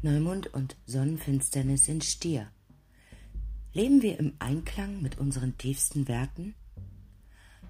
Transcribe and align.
Neumond 0.00 0.54
und 0.54 0.76
Sonnenfinsternis 0.86 1.88
in 1.88 2.00
Stier. 2.00 2.46
Leben 3.72 4.00
wir 4.00 4.20
im 4.20 4.34
Einklang 4.38 5.02
mit 5.02 5.18
unseren 5.18 5.58
tiefsten 5.58 6.06
Werten? 6.06 6.54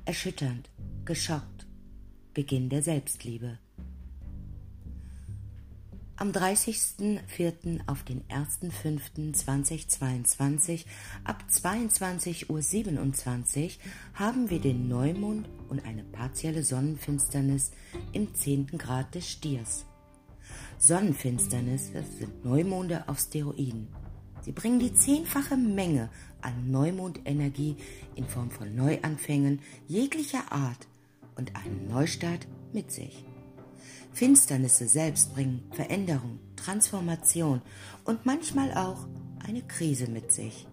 Erschütternd, 0.04 0.68
geschockt, 1.06 1.66
Beginn 2.34 2.68
der 2.68 2.82
Selbstliebe. 2.82 3.58
Am 6.16 6.32
30.04. 6.32 7.80
auf 7.86 8.02
den 8.02 8.22
1.05.2022 8.24 10.84
ab 11.24 11.42
22.27 11.50 12.50
Uhr 12.50 12.60
haben 14.12 14.50
wir 14.50 14.60
den 14.60 14.86
Neumond 14.86 15.48
und 15.70 15.82
eine 15.86 16.04
partielle 16.04 16.62
Sonnenfinsternis 16.62 17.70
im 18.12 18.34
10. 18.34 18.66
Grad 18.76 19.14
des 19.14 19.30
Stiers. 19.30 19.86
Sonnenfinsternisse 20.78 22.04
sind 22.18 22.44
Neumonde 22.44 23.08
auf 23.08 23.18
Steroiden. 23.18 23.88
Sie 24.42 24.52
bringen 24.52 24.78
die 24.78 24.94
zehnfache 24.94 25.56
Menge 25.56 26.10
an 26.40 26.70
Neumondenergie 26.70 27.76
in 28.14 28.26
Form 28.26 28.50
von 28.50 28.74
Neuanfängen 28.74 29.60
jeglicher 29.86 30.52
Art 30.52 30.86
und 31.36 31.56
einen 31.56 31.88
Neustart 31.88 32.46
mit 32.72 32.92
sich. 32.92 33.24
Finsternisse 34.12 34.88
selbst 34.88 35.34
bringen 35.34 35.62
Veränderung, 35.72 36.38
Transformation 36.56 37.62
und 38.04 38.26
manchmal 38.26 38.72
auch 38.72 39.06
eine 39.46 39.62
Krise 39.62 40.08
mit 40.08 40.32
sich. 40.32 40.66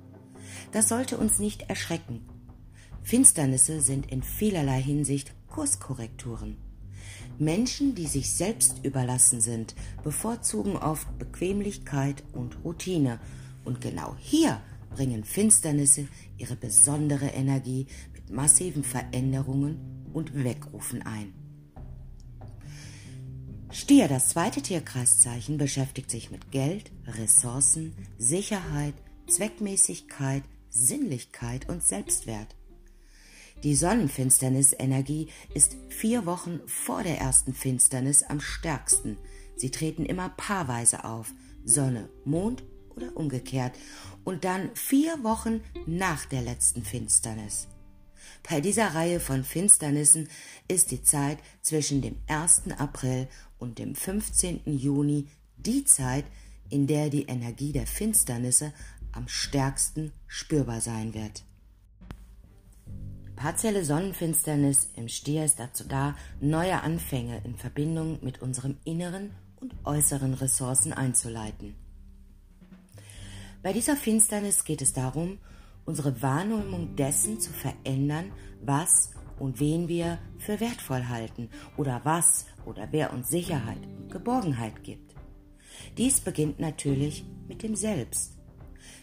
Das 0.71 0.89
sollte 0.89 1.17
uns 1.17 1.39
nicht 1.39 1.69
erschrecken. 1.69 2.25
Finsternisse 3.03 3.81
sind 3.81 4.11
in 4.11 4.23
vielerlei 4.23 4.81
Hinsicht 4.81 5.33
Kurskorrekturen. 5.47 6.57
Menschen, 7.38 7.95
die 7.95 8.08
sich 8.08 8.32
selbst 8.32 8.84
überlassen 8.84 9.41
sind, 9.41 9.76
bevorzugen 10.04 10.78
oft 10.78 11.17
Bequemlichkeit 11.20 12.23
und 12.34 12.64
Routine. 12.64 13.20
Und 13.64 13.81
genau 13.81 14.16
hier 14.20 14.62
bringen 14.89 15.23
Finsternisse 15.23 16.08
ihre 16.38 16.56
besondere 16.56 17.28
Energie 17.28 17.88
mit 18.14 18.30
massiven 18.30 18.84
Veränderungen 18.84 20.09
und 20.14 20.34
Wegrufen 20.44 21.02
ein. 21.02 21.34
Stier, 23.72 24.08
das 24.08 24.30
zweite 24.30 24.62
Tierkreiszeichen, 24.62 25.58
beschäftigt 25.58 26.09
sich 26.09 26.31
mit 26.31 26.50
Geld, 26.52 26.92
Ressourcen, 27.06 27.94
Sicherheit, 28.17 28.94
Zweckmäßigkeit, 29.28 30.44
Sinnlichkeit 30.69 31.67
und 31.67 31.84
Selbstwert. 31.84 32.56
Die 33.66 33.73
Sonnenfinsternisenergie 33.73 35.27
ist 35.55 35.75
vier 35.89 36.27
Wochen 36.27 36.59
vor 36.67 37.02
der 37.02 37.17
ersten 37.17 37.52
Finsternis 37.52 38.22
am 38.22 38.39
stärksten. 38.39 39.17
Sie 39.55 39.72
treten 39.72 40.05
immer 40.05 40.30
paarweise 40.30 41.03
auf, 41.03 41.33
Sonne, 41.63 42.07
Mond 42.25 42.63
oder 42.95 43.17
umgekehrt, 43.17 43.75
und 44.23 44.44
dann 44.45 44.69
vier 44.75 45.23
Wochen 45.23 45.61
nach 45.88 46.25
der 46.25 46.44
letzten 46.44 46.83
Finsternis. 46.83 47.67
Bei 48.47 48.61
dieser 48.61 48.94
Reihe 48.94 49.19
von 49.19 49.44
Finsternissen 49.44 50.29
ist 50.67 50.91
die 50.91 51.02
Zeit 51.02 51.39
zwischen 51.63 52.03
dem 52.03 52.17
1. 52.27 52.69
April 52.77 53.27
und 53.57 53.79
dem 53.79 53.95
15. 53.95 54.61
Juni 54.77 55.27
die 55.57 55.85
Zeit, 55.85 56.25
in 56.69 56.85
der 56.85 57.09
die 57.09 57.23
Energie 57.23 57.72
der 57.72 57.88
Finsternisse 57.88 58.73
am 59.11 59.27
stärksten 59.27 60.11
spürbar 60.27 60.81
sein 60.81 61.16
wird. 61.16 61.44
Partielle 63.36 63.83
Sonnenfinsternis 63.83 64.89
im 64.95 65.09
Stier 65.09 65.45
ist 65.45 65.59
dazu 65.59 65.83
da, 65.88 66.16
neue 66.39 66.81
Anfänge 66.81 67.41
in 67.44 67.55
Verbindung 67.55 68.19
mit 68.22 68.41
unseren 68.41 68.78
inneren 68.86 69.31
und 69.59 69.73
äußeren 69.83 70.33
Ressourcen 70.33 70.94
einzuleiten. 70.94 71.75
Bei 73.61 73.73
dieser 73.73 73.95
Finsternis 73.95 74.63
geht 74.63 74.81
es 74.81 74.94
darum, 74.94 75.40
unsere 75.85 76.22
Wahrnehmung 76.22 76.96
dessen 76.96 77.40
zu 77.40 77.51
verändern, 77.51 78.31
was 78.62 79.12
und 79.40 79.59
wen 79.59 79.88
wir 79.88 80.17
für 80.38 80.59
wertvoll 80.59 81.07
halten 81.07 81.50
oder 81.78 82.02
was 82.03 82.46
oder 82.66 82.88
wer 82.91 83.12
uns 83.12 83.29
Sicherheit 83.29 83.85
und 83.97 84.12
Geborgenheit 84.12 84.84
gibt. 84.84 85.13
Dies 85.97 86.22
beginnt 86.22 86.59
natürlich 86.59 87.25
mit 87.47 87.63
dem 87.63 87.75
Selbst. 87.75 88.34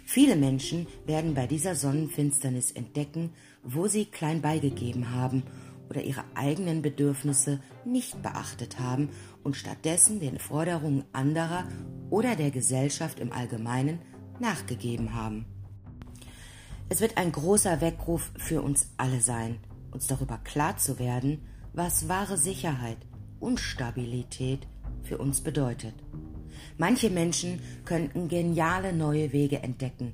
Viele 0.05 0.37
Menschen 0.37 0.87
werden 1.07 1.35
bei 1.35 1.47
dieser 1.47 1.75
Sonnenfinsternis 1.75 2.73
entdecken, 2.73 3.31
wo 3.63 3.87
sie 3.87 4.05
klein 4.05 4.43
beigegeben 4.43 5.15
haben 5.15 5.43
oder 5.89 6.03
ihre 6.03 6.25
eigenen 6.35 6.83
Bedürfnisse 6.83 7.61
nicht 7.85 8.23
beachtet 8.23 8.79
haben 8.79 9.11
und 9.43 9.57
stattdessen 9.57 10.21
den 10.21 10.39
Forderungen 10.39 11.05
anderer 11.13 11.65
oder 12.11 12.37
der 12.37 12.51
Gesellschaft 12.51 13.21
im 13.21 13.33
Allgemeinen 13.33 14.01
nachgegeben 14.41 15.15
haben. 15.15 15.47
Es 16.89 17.01
wird 17.01 17.17
ein 17.17 17.33
großer 17.33 17.81
Weckruf 17.81 18.33
für 18.37 18.63
uns 18.63 18.91
alle 18.97 19.21
sein, 19.21 19.59
uns 19.93 20.07
darüber 20.07 20.39
klar 20.39 20.77
zu 20.77 20.99
werden, 20.99 21.43
was 21.73 22.09
wahre 22.09 22.37
Sicherheit 22.37 22.99
und 23.41 23.61
Stabilität 23.61 24.67
für 25.03 25.19
uns 25.19 25.41
bedeutet. 25.41 25.95
Manche 26.79 27.11
Menschen 27.11 27.61
könnten 27.85 28.29
geniale 28.29 28.93
neue 28.93 29.33
Wege 29.33 29.63
entdecken, 29.63 30.13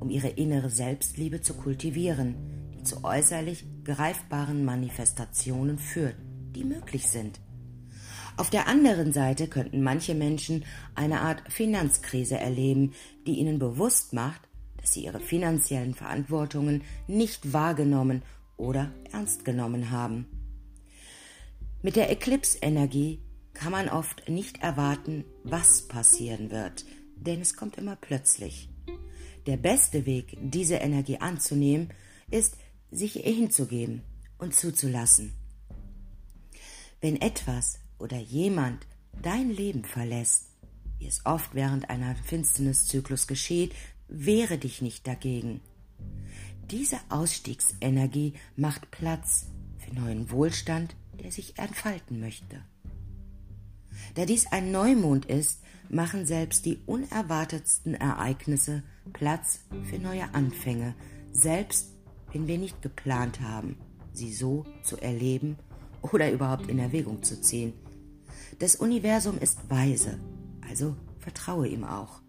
um 0.00 0.10
ihre 0.10 0.28
innere 0.28 0.70
Selbstliebe 0.70 1.40
zu 1.40 1.54
kultivieren, 1.54 2.34
die 2.74 2.82
zu 2.82 3.04
äußerlich 3.04 3.64
greifbaren 3.84 4.64
Manifestationen 4.64 5.78
führt, 5.78 6.16
die 6.54 6.64
möglich 6.64 7.08
sind. 7.08 7.40
Auf 8.38 8.50
der 8.50 8.68
anderen 8.68 9.12
Seite 9.12 9.48
könnten 9.48 9.82
manche 9.82 10.14
Menschen 10.14 10.64
eine 10.94 11.22
Art 11.22 11.42
Finanzkrise 11.50 12.38
erleben, 12.38 12.92
die 13.26 13.38
ihnen 13.38 13.58
bewusst 13.58 14.12
macht, 14.12 14.42
dass 14.76 14.92
sie 14.92 15.04
ihre 15.04 15.20
finanziellen 15.20 15.94
Verantwortungen 15.94 16.82
nicht 17.06 17.52
wahrgenommen 17.54 18.22
oder 18.58 18.92
ernst 19.10 19.44
genommen 19.44 19.90
haben. 19.90 20.26
Mit 21.82 21.96
der 21.96 22.10
Eclipse-Energie 22.10 23.20
kann 23.56 23.72
man 23.72 23.88
oft 23.88 24.28
nicht 24.28 24.62
erwarten, 24.62 25.24
was 25.42 25.88
passieren 25.88 26.50
wird, 26.50 26.84
denn 27.16 27.40
es 27.40 27.56
kommt 27.56 27.78
immer 27.78 27.96
plötzlich. 27.96 28.68
Der 29.46 29.56
beste 29.56 30.04
Weg, 30.04 30.36
diese 30.42 30.74
Energie 30.74 31.18
anzunehmen, 31.18 31.88
ist, 32.30 32.58
sich 32.90 33.24
ihr 33.24 33.32
hinzugeben 33.32 34.02
und 34.36 34.54
zuzulassen. 34.54 35.32
Wenn 37.00 37.20
etwas 37.20 37.78
oder 37.98 38.18
jemand 38.18 38.86
dein 39.22 39.50
Leben 39.50 39.84
verlässt, 39.84 40.50
wie 40.98 41.06
es 41.06 41.24
oft 41.24 41.54
während 41.54 41.88
einer 41.88 42.14
Finsterniszyklus 42.14 43.26
geschieht, 43.26 43.74
wehre 44.08 44.58
dich 44.58 44.82
nicht 44.82 45.06
dagegen. 45.06 45.62
Diese 46.70 46.98
Ausstiegsenergie 47.08 48.34
macht 48.54 48.90
Platz 48.90 49.46
für 49.78 49.94
neuen 49.94 50.30
Wohlstand, 50.30 50.94
der 51.22 51.32
sich 51.32 51.58
entfalten 51.58 52.20
möchte. 52.20 52.62
Da 54.14 54.24
dies 54.24 54.46
ein 54.50 54.70
Neumond 54.70 55.26
ist, 55.26 55.60
machen 55.88 56.26
selbst 56.26 56.64
die 56.64 56.78
unerwartetsten 56.86 57.94
Ereignisse 57.94 58.82
Platz 59.12 59.60
für 59.84 59.98
neue 59.98 60.34
Anfänge, 60.34 60.94
selbst 61.32 61.92
wenn 62.32 62.46
wir 62.46 62.58
nicht 62.58 62.82
geplant 62.82 63.40
haben, 63.40 63.76
sie 64.12 64.32
so 64.32 64.64
zu 64.82 64.96
erleben 64.96 65.56
oder 66.02 66.30
überhaupt 66.30 66.68
in 66.68 66.78
Erwägung 66.78 67.22
zu 67.22 67.40
ziehen. 67.40 67.72
Das 68.58 68.76
Universum 68.76 69.38
ist 69.38 69.70
weise, 69.70 70.18
also 70.68 70.96
vertraue 71.18 71.68
ihm 71.68 71.84
auch. 71.84 72.20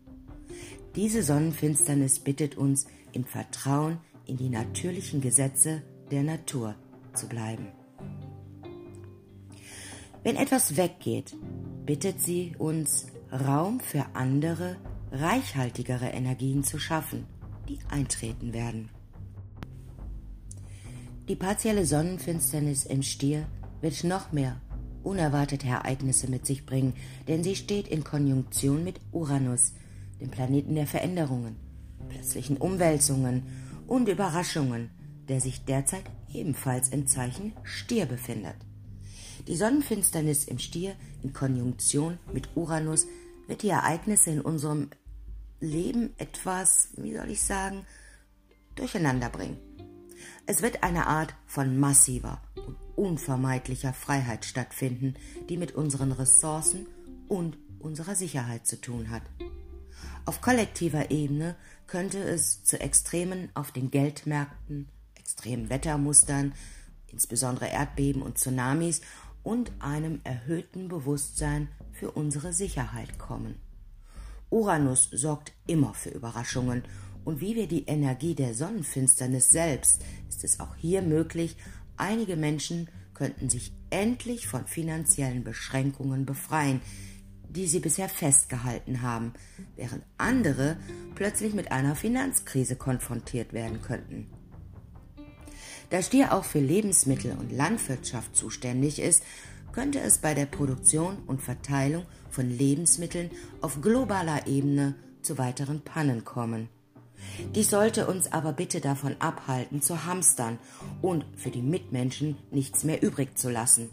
Diese 0.95 1.23
Sonnenfinsternis 1.23 2.19
bittet 2.19 2.57
uns, 2.57 2.87
im 3.13 3.23
Vertrauen 3.23 3.99
in 4.25 4.37
die 4.37 4.49
natürlichen 4.49 5.21
Gesetze 5.21 5.81
der 6.11 6.23
Natur 6.23 6.75
zu 7.13 7.27
bleiben. 7.27 7.67
Wenn 10.23 10.35
etwas 10.35 10.75
weggeht, 10.75 11.35
bittet 11.87 12.21
sie 12.21 12.53
uns, 12.59 13.07
Raum 13.31 13.79
für 13.79 14.05
andere, 14.13 14.77
reichhaltigere 15.11 16.09
Energien 16.09 16.63
zu 16.63 16.77
schaffen, 16.77 17.25
die 17.67 17.79
eintreten 17.89 18.53
werden. 18.53 18.89
Die 21.27 21.35
partielle 21.35 21.85
Sonnenfinsternis 21.85 22.85
im 22.85 23.01
Stier 23.01 23.47
wird 23.81 24.03
noch 24.03 24.31
mehr 24.31 24.61
unerwartete 25.03 25.67
Ereignisse 25.67 26.29
mit 26.29 26.45
sich 26.45 26.65
bringen, 26.65 26.93
denn 27.27 27.43
sie 27.43 27.55
steht 27.55 27.87
in 27.87 28.03
Konjunktion 28.03 28.83
mit 28.83 28.99
Uranus, 29.13 29.73
dem 30.19 30.29
Planeten 30.29 30.75
der 30.75 30.87
Veränderungen, 30.87 31.55
plötzlichen 32.09 32.57
Umwälzungen 32.57 33.43
und 33.87 34.09
Überraschungen, 34.09 34.89
der 35.29 35.39
sich 35.39 35.63
derzeit 35.63 36.03
ebenfalls 36.33 36.89
im 36.89 37.07
Zeichen 37.07 37.53
Stier 37.63 38.05
befindet. 38.05 38.66
Die 39.47 39.55
Sonnenfinsternis 39.55 40.43
im 40.45 40.59
Stier 40.59 40.95
in 41.23 41.31
Konjunktion 41.31 42.19
mit 42.33 42.49
Uranus 42.55 43.07
wird 43.47 43.63
die 43.63 43.69
Ereignisse 43.69 44.31
in 44.31 44.41
unserem 44.41 44.89
Leben 45.61 46.13
etwas, 46.17 46.89
wie 46.97 47.15
soll 47.15 47.29
ich 47.29 47.41
sagen, 47.41 47.85
durcheinander 48.75 49.29
bringen. 49.29 49.57
Es 50.45 50.61
wird 50.61 50.83
eine 50.83 51.07
Art 51.07 51.33
von 51.45 51.79
massiver 51.79 52.41
und 52.55 52.75
unvermeidlicher 52.97 53.93
Freiheit 53.93 54.43
stattfinden, 54.43 55.15
die 55.49 55.57
mit 55.57 55.73
unseren 55.73 56.11
Ressourcen 56.11 56.85
und 57.29 57.57
unserer 57.79 58.15
Sicherheit 58.15 58.67
zu 58.67 58.81
tun 58.81 59.09
hat. 59.09 59.23
Auf 60.25 60.41
kollektiver 60.41 61.09
Ebene 61.09 61.55
könnte 61.87 62.19
es 62.19 62.63
zu 62.65 62.81
Extremen 62.81 63.49
auf 63.53 63.71
den 63.71 63.91
Geldmärkten, 63.91 64.89
extremen 65.15 65.69
Wettermustern, 65.69 66.53
insbesondere 67.07 67.69
Erdbeben 67.69 68.21
und 68.21 68.37
Tsunamis 68.37 69.01
und 69.47 69.71
einem 69.79 70.19
erhöhten 70.25 70.89
Bewusstsein 70.89 71.69
für 71.93 72.11
unsere 72.11 72.51
Sicherheit 72.51 73.17
kommen. 73.17 73.55
Uranus 74.49 75.09
sorgt 75.13 75.53
immer 75.67 75.93
für 75.93 76.09
Überraschungen, 76.09 76.83
und 77.23 77.39
wie 77.39 77.55
wir 77.55 77.67
die 77.67 77.85
Energie 77.85 78.35
der 78.35 78.53
Sonnenfinsternis 78.53 79.49
selbst, 79.49 80.01
ist 80.27 80.43
es 80.43 80.59
auch 80.59 80.75
hier 80.75 81.01
möglich, 81.01 81.55
einige 81.95 82.35
Menschen 82.35 82.89
könnten 83.13 83.49
sich 83.49 83.71
endlich 83.89 84.47
von 84.47 84.67
finanziellen 84.67 85.45
Beschränkungen 85.45 86.25
befreien, 86.25 86.81
die 87.47 87.67
sie 87.67 87.79
bisher 87.79 88.09
festgehalten 88.09 89.01
haben, 89.01 89.31
während 89.77 90.03
andere 90.17 90.75
plötzlich 91.15 91.53
mit 91.53 91.71
einer 91.71 91.95
Finanzkrise 91.95 92.75
konfrontiert 92.75 93.53
werden 93.53 93.81
könnten. 93.81 94.27
Da 95.89 96.01
Stier 96.01 96.33
auch 96.33 96.43
für 96.43 96.59
Lebensmittel 96.59 97.35
und 97.39 97.51
Landwirtschaft 97.51 98.35
zuständig 98.35 98.99
ist, 98.99 99.23
könnte 99.71 99.99
es 99.99 100.17
bei 100.17 100.33
der 100.33 100.45
Produktion 100.45 101.17
und 101.27 101.41
Verteilung 101.41 102.05
von 102.29 102.49
Lebensmitteln 102.49 103.31
auf 103.61 103.81
globaler 103.81 104.47
Ebene 104.47 104.95
zu 105.21 105.37
weiteren 105.37 105.81
Pannen 105.81 106.25
kommen. 106.25 106.69
Dies 107.55 107.69
sollte 107.69 108.07
uns 108.07 108.31
aber 108.31 108.53
bitte 108.53 108.81
davon 108.81 109.15
abhalten, 109.19 109.81
zu 109.81 110.05
hamstern 110.05 110.59
und 111.01 111.25
für 111.35 111.51
die 111.51 111.61
Mitmenschen 111.61 112.37
nichts 112.51 112.83
mehr 112.83 113.01
übrig 113.03 113.37
zu 113.37 113.49
lassen. 113.49 113.89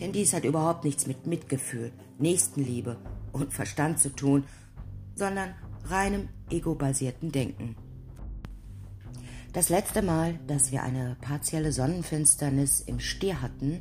Denn 0.00 0.12
dies 0.12 0.32
hat 0.32 0.44
überhaupt 0.44 0.84
nichts 0.84 1.06
mit 1.06 1.26
Mitgefühl, 1.26 1.92
Nächstenliebe 2.18 2.96
und 3.32 3.52
Verstand 3.52 3.98
zu 3.98 4.14
tun, 4.14 4.44
sondern 5.14 5.54
reinem 5.84 6.28
ego-basierten 6.50 7.32
Denken. 7.32 7.76
Das 9.56 9.70
letzte 9.70 10.02
Mal, 10.02 10.38
dass 10.46 10.70
wir 10.70 10.82
eine 10.82 11.16
partielle 11.22 11.72
Sonnenfinsternis 11.72 12.80
im 12.80 13.00
Stier 13.00 13.40
hatten, 13.40 13.80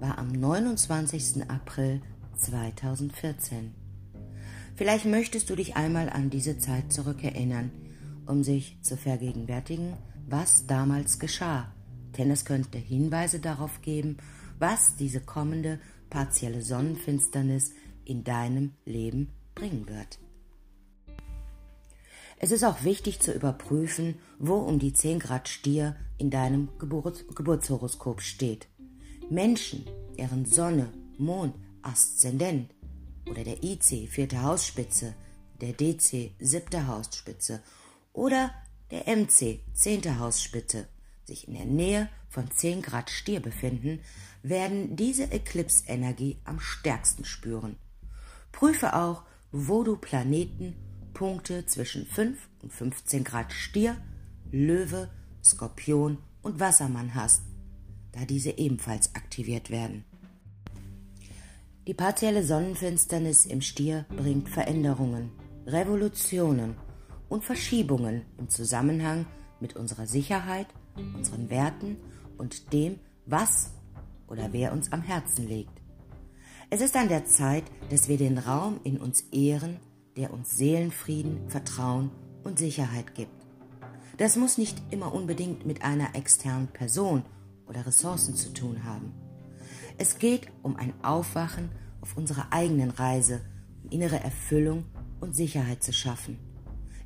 war 0.00 0.18
am 0.18 0.32
29. 0.32 1.48
April 1.48 2.02
2014. 2.38 3.72
Vielleicht 4.74 5.04
möchtest 5.04 5.48
du 5.48 5.54
dich 5.54 5.76
einmal 5.76 6.10
an 6.10 6.28
diese 6.28 6.58
Zeit 6.58 6.92
zurückerinnern, 6.92 7.70
um 8.26 8.42
sich 8.42 8.78
zu 8.82 8.96
vergegenwärtigen, 8.96 9.96
was 10.28 10.66
damals 10.66 11.20
geschah, 11.20 11.72
denn 12.18 12.28
es 12.32 12.44
könnte 12.44 12.78
Hinweise 12.78 13.38
darauf 13.38 13.80
geben, 13.80 14.16
was 14.58 14.96
diese 14.96 15.20
kommende 15.20 15.78
partielle 16.10 16.62
Sonnenfinsternis 16.62 17.74
in 18.04 18.24
deinem 18.24 18.72
Leben 18.84 19.28
bringen 19.54 19.88
wird. 19.88 20.18
Es 22.44 22.50
ist 22.50 22.64
auch 22.64 22.82
wichtig 22.82 23.20
zu 23.20 23.32
überprüfen, 23.32 24.16
wo 24.40 24.56
um 24.56 24.80
die 24.80 24.92
10 24.92 25.20
Grad 25.20 25.48
Stier 25.48 25.94
in 26.18 26.28
deinem 26.28 26.70
Geburt, 26.76 27.24
Geburtshoroskop 27.36 28.20
steht. 28.20 28.66
Menschen, 29.30 29.86
deren 30.18 30.44
Sonne, 30.44 30.92
Mond, 31.18 31.54
Aszendent 31.82 32.68
oder 33.30 33.44
der 33.44 33.62
IC 33.62 34.08
vierte 34.10 34.42
Hausspitze, 34.42 35.14
der 35.60 35.72
DC 35.72 36.32
siebte 36.40 36.88
Hausspitze 36.88 37.62
oder 38.12 38.50
der 38.90 39.06
MC 39.06 39.60
zehnte 39.72 40.18
Hausspitze 40.18 40.88
sich 41.24 41.46
in 41.46 41.54
der 41.54 41.66
Nähe 41.66 42.08
von 42.28 42.50
10 42.50 42.82
Grad 42.82 43.08
Stier 43.08 43.38
befinden, 43.38 44.00
werden 44.42 44.96
diese 44.96 45.30
Eclipse-Energie 45.30 46.38
am 46.44 46.58
stärksten 46.58 47.24
spüren. 47.24 47.76
Prüfe 48.50 48.96
auch, 48.96 49.22
wo 49.52 49.84
du 49.84 49.96
Planeten 49.96 50.74
Punkte 51.22 51.64
zwischen 51.66 52.04
5 52.04 52.36
und 52.62 52.72
15 52.72 53.22
Grad 53.22 53.52
Stier, 53.52 53.96
Löwe, 54.50 55.08
Skorpion 55.44 56.18
und 56.42 56.58
Wassermann 56.58 57.14
hast, 57.14 57.44
da 58.10 58.24
diese 58.24 58.58
ebenfalls 58.58 59.14
aktiviert 59.14 59.70
werden. 59.70 60.04
Die 61.86 61.94
partielle 61.94 62.42
Sonnenfinsternis 62.42 63.46
im 63.46 63.60
Stier 63.60 64.04
bringt 64.16 64.48
Veränderungen, 64.48 65.30
Revolutionen 65.64 66.74
und 67.28 67.44
Verschiebungen 67.44 68.22
im 68.36 68.48
Zusammenhang 68.48 69.24
mit 69.60 69.76
unserer 69.76 70.08
Sicherheit, 70.08 70.66
unseren 71.14 71.50
Werten 71.50 71.98
und 72.36 72.72
dem, 72.72 72.98
was 73.26 73.70
oder 74.26 74.52
wer 74.52 74.72
uns 74.72 74.90
am 74.90 75.02
Herzen 75.02 75.46
liegt. 75.46 75.80
Es 76.68 76.80
ist 76.80 76.96
an 76.96 77.08
der 77.08 77.26
Zeit, 77.26 77.62
dass 77.90 78.08
wir 78.08 78.18
den 78.18 78.38
Raum 78.38 78.80
in 78.82 78.96
uns 78.98 79.20
ehren, 79.30 79.78
der 80.16 80.32
uns 80.32 80.56
Seelenfrieden, 80.56 81.48
Vertrauen 81.48 82.10
und 82.44 82.58
Sicherheit 82.58 83.14
gibt. 83.14 83.30
Das 84.18 84.36
muss 84.36 84.58
nicht 84.58 84.80
immer 84.90 85.14
unbedingt 85.14 85.66
mit 85.66 85.82
einer 85.82 86.14
externen 86.14 86.68
Person 86.68 87.24
oder 87.66 87.86
Ressourcen 87.86 88.34
zu 88.34 88.52
tun 88.52 88.84
haben. 88.84 89.12
Es 89.98 90.18
geht 90.18 90.48
um 90.62 90.76
ein 90.76 90.92
Aufwachen 91.02 91.70
auf 92.00 92.16
unserer 92.16 92.48
eigenen 92.50 92.90
Reise, 92.90 93.40
um 93.82 93.90
innere 93.90 94.20
Erfüllung 94.20 94.84
und 95.20 95.34
Sicherheit 95.34 95.82
zu 95.82 95.92
schaffen. 95.92 96.38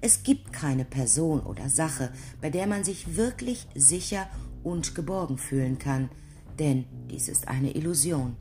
Es 0.00 0.22
gibt 0.22 0.52
keine 0.52 0.84
Person 0.84 1.40
oder 1.40 1.68
Sache, 1.68 2.12
bei 2.40 2.50
der 2.50 2.66
man 2.66 2.84
sich 2.84 3.16
wirklich 3.16 3.66
sicher 3.74 4.28
und 4.62 4.94
geborgen 4.94 5.38
fühlen 5.38 5.78
kann, 5.78 6.10
denn 6.58 6.84
dies 7.10 7.28
ist 7.28 7.48
eine 7.48 7.74
Illusion. 7.74 8.36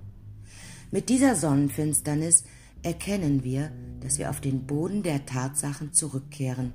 Mit 0.91 1.09
dieser 1.09 1.35
Sonnenfinsternis 1.35 2.43
erkennen 2.85 3.43
wir, 3.43 3.71
dass 3.99 4.19
wir 4.19 4.29
auf 4.29 4.39
den 4.39 4.67
Boden 4.67 5.01
der 5.01 5.25
Tatsachen 5.25 5.91
zurückkehren, 5.91 6.71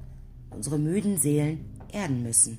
unsere 0.50 0.76
müden 0.76 1.16
Seelen 1.16 1.78
erden 1.92 2.24
müssen. 2.24 2.58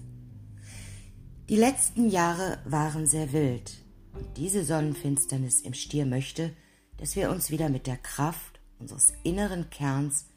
Die 1.50 1.58
letzten 1.58 2.10
Jahre 2.10 2.60
waren 2.64 3.06
sehr 3.06 3.34
wild, 3.34 3.84
und 4.14 4.38
diese 4.38 4.64
Sonnenfinsternis 4.64 5.60
im 5.62 5.74
Stier 5.74 6.06
möchte, 6.06 6.54
dass 6.96 7.18
wir 7.18 7.30
uns 7.30 7.52
wieder 7.52 7.68
mit 7.68 7.88
der 7.88 7.98
Kraft 7.98 8.62
unseres 8.80 9.14
inneren 9.24 9.70
Kerns, 9.70 10.28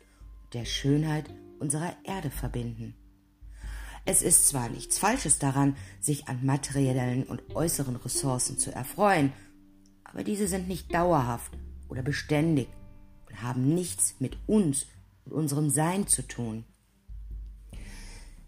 der 0.53 0.65
Schönheit 0.65 1.31
unserer 1.61 1.95
Erde 2.03 2.31
verbinden. 2.31 2.95
Es 4.05 4.23
ist 4.23 4.49
zwar 4.49 4.69
nichts 4.69 4.99
Falsches 4.99 5.39
daran, 5.39 5.77
sich 6.01 6.27
an 6.27 6.45
materiellen 6.45 7.23
und 7.25 7.55
äußeren 7.55 7.95
Ressourcen 7.95 8.59
zu 8.59 8.73
erfreuen, 8.73 9.33
aber 10.03 10.25
diese 10.25 10.49
sind 10.49 10.67
nicht 10.67 10.93
dauerhaft 10.93 11.57
oder 11.89 12.03
beständig 12.03 12.69
und 12.69 12.84
haben 13.45 13.75
nichts 13.75 14.17
mit 14.19 14.37
uns 14.47 14.87
und 15.25 15.33
unserem 15.33 15.71
Sein 15.71 16.07
zu 16.07 16.23
tun. 16.27 16.65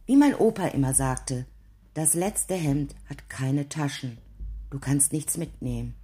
Wie 0.06 0.16
mein 0.16 0.34
Opa 0.34 0.68
immer 0.68 0.94
sagte, 0.94 1.46
das 1.94 2.14
letzte 2.14 2.54
Hemd 2.54 2.94
hat 3.08 3.28
keine 3.28 3.68
Taschen, 3.68 4.18
du 4.70 4.78
kannst 4.78 5.12
nichts 5.12 5.36
mitnehmen. 5.36 5.94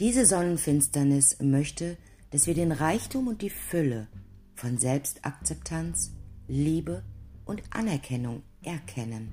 Diese 0.00 0.26
Sonnenfinsternis 0.26 1.38
möchte, 1.40 1.96
dass 2.30 2.46
wir 2.46 2.54
den 2.54 2.72
Reichtum 2.72 3.28
und 3.28 3.42
die 3.42 3.50
Fülle 3.50 4.08
von 4.54 4.78
Selbstakzeptanz, 4.78 6.12
Liebe 6.48 7.04
und 7.44 7.62
Anerkennung 7.70 8.42
erkennen. 8.62 9.32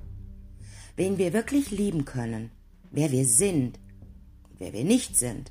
Wen 0.96 1.18
wir 1.18 1.32
wirklich 1.32 1.70
lieben 1.70 2.04
können, 2.04 2.50
wer 2.90 3.10
wir 3.10 3.24
sind 3.24 3.78
und 4.50 4.60
wer 4.60 4.72
wir 4.72 4.84
nicht 4.84 5.16
sind, 5.16 5.50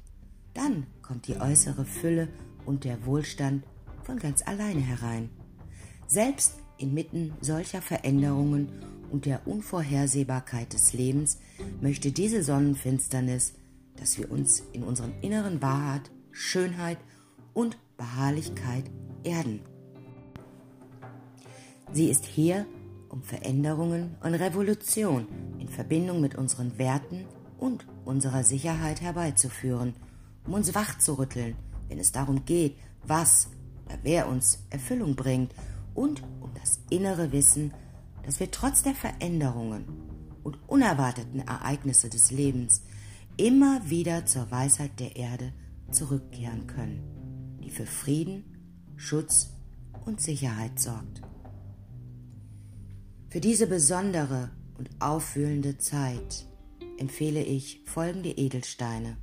dann 0.54 0.86
kommt 1.02 1.28
die 1.28 1.38
äußere 1.38 1.86
Fülle 1.86 2.28
und 2.72 2.86
der 2.86 3.06
Wohlstand 3.06 3.66
von 4.04 4.18
ganz 4.18 4.48
alleine 4.48 4.80
herein. 4.80 5.30
Selbst 6.08 6.56
inmitten 6.78 7.34
solcher 7.42 7.82
Veränderungen 7.82 8.70
und 9.12 9.26
der 9.26 9.46
Unvorhersehbarkeit 9.46 10.72
des 10.72 10.94
Lebens 10.94 11.38
möchte 11.82 12.14
diese 12.14 12.44
Sonnenfinsternis, 12.44 13.56
dass 13.98 14.18
wir 14.18 14.32
uns 14.32 14.64
in 14.72 14.84
unseren 14.84 15.12
inneren 15.22 15.62
Wahrheit, 15.62 16.12
Schönheit 16.32 16.98
und 17.54 17.78
Beharrlichkeit 17.98 18.86
erden. 19.26 19.60
Sie 21.92 22.10
ist 22.10 22.26
hier, 22.26 22.66
um 23.10 23.22
Veränderungen 23.22 24.16
und 24.24 24.34
Revolution 24.34 25.28
in 25.60 25.68
Verbindung 25.68 26.22
mit 26.22 26.36
unseren 26.36 26.78
Werten 26.78 27.26
und 27.60 27.86
unserer 28.06 28.46
Sicherheit 28.46 29.02
herbeizuführen, 29.02 29.94
um 30.48 30.54
uns 30.54 30.74
wachzurütteln, 30.74 31.58
wenn 31.92 32.00
es 32.00 32.14
darum 32.14 32.46
geht, 32.46 32.78
was 33.04 33.50
oder 33.86 34.00
wer 34.02 34.30
uns 34.30 34.64
Erfüllung 34.70 35.16
bringt 35.16 35.54
und 35.94 36.24
um 36.40 36.50
das 36.54 36.80
innere 36.90 37.34
Wissen, 37.34 37.74
dass 38.24 38.40
wir 38.40 38.50
trotz 38.50 38.82
der 38.82 38.96
Veränderungen 38.96 39.86
und 40.42 40.58
unerwarteten 40.70 41.42
Ereignisse 41.42 42.10
des 42.10 42.32
Lebens 42.32 42.84
immer 43.36 43.82
wieder 43.90 44.26
zur 44.26 44.50
Weisheit 44.52 45.00
der 45.02 45.18
Erde 45.18 45.52
zurückkehren 45.92 46.66
können, 46.66 47.60
die 47.62 47.70
für 47.70 47.86
Frieden, 47.86 48.46
Schutz 48.96 49.50
und 50.06 50.22
Sicherheit 50.22 50.80
sorgt. 50.80 51.22
Für 53.28 53.42
diese 53.42 53.68
besondere 53.68 54.50
und 54.78 54.90
aufwühlende 55.00 55.78
Zeit 55.78 56.46
empfehle 56.98 57.44
ich 57.44 57.82
folgende 57.86 58.30
Edelsteine. 58.30 59.18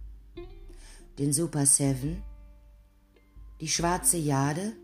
Den 1.18 1.32
Super 1.32 1.64
7, 1.64 2.22
die 3.60 3.68
schwarze 3.68 4.16
Jade, 4.16 4.74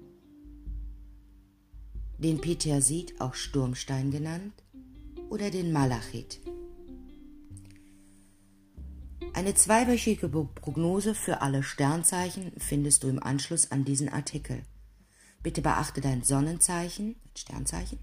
den 2.19 2.41
Pitersit, 2.41 3.21
auch 3.21 3.35
Sturmstein 3.35 4.11
genannt, 4.11 4.53
oder 5.29 5.51
den 5.51 5.73
Malachit. 5.73 6.41
Eine 9.33 9.55
zweiwöchige 9.55 10.29
Prognose 10.29 11.15
für 11.15 11.41
alle 11.41 11.63
Sternzeichen 11.63 12.53
findest 12.59 13.03
du 13.03 13.09
im 13.09 13.21
Anschluss 13.21 13.73
an 13.73 13.85
diesen 13.85 14.09
Artikel. 14.09 14.63
Bitte 15.43 15.61
beachte 15.61 16.01
dein 16.01 16.23
Sonnenzeichen, 16.23 17.17
Sternzeichen, 17.37 17.99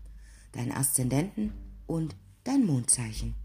deinen 0.51 0.73
Aszendenten 0.73 1.53
und 1.87 2.15
dein 2.43 2.65
Mondzeichen. 2.65 3.35